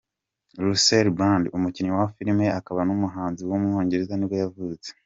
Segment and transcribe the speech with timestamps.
[0.63, 4.89] Russell Brand, umukinnyi wa filime akaba n’umuhanzi w’umwongereza nibwo yavutse.